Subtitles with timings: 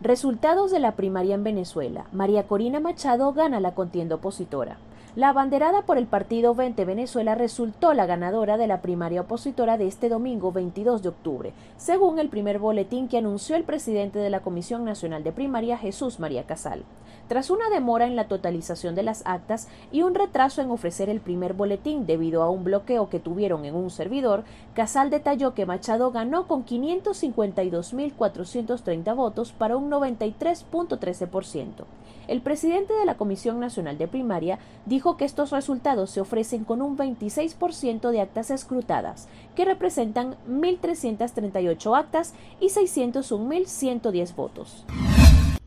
[0.00, 2.06] Resultados de la primaria en Venezuela.
[2.12, 4.78] María Corina Machado gana la contienda opositora.
[5.16, 9.88] La abanderada por el partido 20 Venezuela resultó la ganadora de la primaria opositora de
[9.88, 14.38] este domingo 22 de octubre, según el primer boletín que anunció el presidente de la
[14.38, 16.84] Comisión Nacional de Primaria, Jesús María Casal.
[17.26, 21.20] Tras una demora en la totalización de las actas y un retraso en ofrecer el
[21.20, 26.10] primer boletín debido a un bloqueo que tuvieron en un servidor, Casal detalló que Machado
[26.10, 31.84] ganó con 552.430 votos para un 93.13%.
[32.28, 36.82] El presidente de la Comisión Nacional de Primaria dijo que estos resultados se ofrecen con
[36.82, 44.84] un 26% de actas escrutadas, que representan 1.338 actas y 601.110 votos.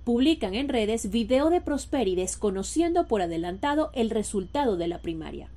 [0.04, 5.50] Publican en redes video de Prosperi desconociendo por adelantado el resultado de la primaria.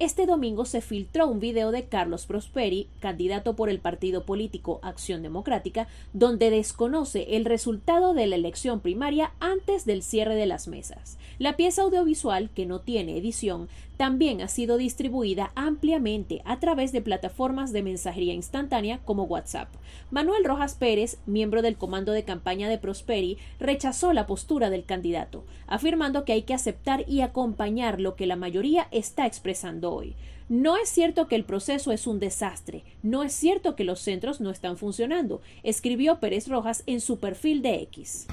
[0.00, 5.24] Este domingo se filtró un video de Carlos Prosperi, candidato por el partido político Acción
[5.24, 11.18] Democrática, donde desconoce el resultado de la elección primaria antes del cierre de las mesas.
[11.40, 17.02] La pieza audiovisual, que no tiene edición, también ha sido distribuida ampliamente a través de
[17.02, 19.68] plataformas de mensajería instantánea como WhatsApp.
[20.12, 25.42] Manuel Rojas Pérez, miembro del comando de campaña de Prosperi, rechazó la postura del candidato,
[25.66, 30.14] afirmando que hay que aceptar y acompañar lo que la mayoría está expresando hoy.
[30.48, 34.40] No es cierto que el proceso es un desastre, no es cierto que los centros
[34.40, 38.26] no están funcionando, escribió Pérez Rojas en su perfil de X.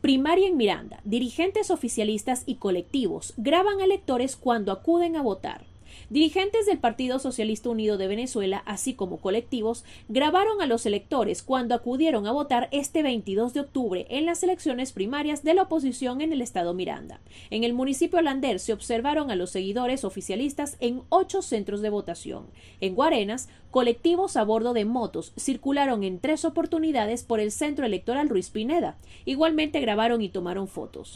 [0.00, 1.00] Primaria en Miranda.
[1.04, 5.64] Dirigentes oficialistas y colectivos graban a electores cuando acuden a votar.
[6.10, 11.74] Dirigentes del Partido Socialista Unido de Venezuela, así como colectivos, grabaron a los electores cuando
[11.74, 16.32] acudieron a votar este 22 de octubre en las elecciones primarias de la oposición en
[16.32, 17.20] el estado Miranda.
[17.50, 22.46] En el municipio Lander se observaron a los seguidores oficialistas en ocho centros de votación.
[22.80, 28.28] En Guarenas, colectivos a bordo de motos circularon en tres oportunidades por el centro electoral
[28.28, 28.96] Ruiz Pineda.
[29.24, 31.14] Igualmente grabaron y tomaron fotos.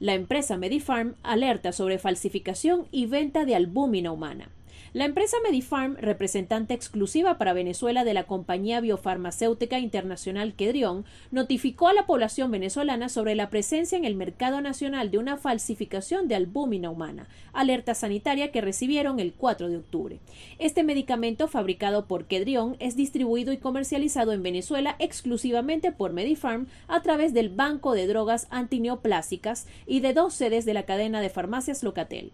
[0.00, 4.48] La empresa Medifarm alerta sobre falsificación y venta de albúmina humana.
[4.92, 11.94] La empresa Medifarm, representante exclusiva para Venezuela de la compañía biofarmacéutica internacional Kedrion, notificó a
[11.94, 16.90] la población venezolana sobre la presencia en el mercado nacional de una falsificación de albúmina
[16.90, 20.20] humana, alerta sanitaria que recibieron el 4 de octubre.
[20.58, 27.02] Este medicamento fabricado por Kedrion es distribuido y comercializado en Venezuela exclusivamente por Medifarm a
[27.02, 31.82] través del Banco de Drogas Antineoplásicas y de dos sedes de la cadena de farmacias
[31.82, 32.32] Locatel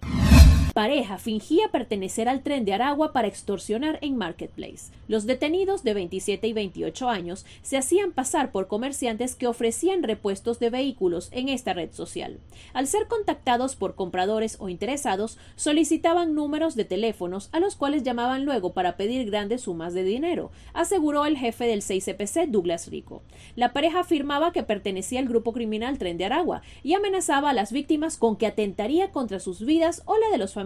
[0.76, 4.92] pareja fingía pertenecer al tren de Aragua para extorsionar en Marketplace.
[5.08, 10.58] Los detenidos de 27 y 28 años se hacían pasar por comerciantes que ofrecían repuestos
[10.58, 12.40] de vehículos en esta red social.
[12.74, 18.44] Al ser contactados por compradores o interesados, solicitaban números de teléfonos a los cuales llamaban
[18.44, 23.22] luego para pedir grandes sumas de dinero, aseguró el jefe del 6CPC Douglas Rico.
[23.54, 27.72] La pareja afirmaba que pertenecía al grupo criminal Tren de Aragua y amenazaba a las
[27.72, 30.65] víctimas con que atentaría contra sus vidas o la de los familiares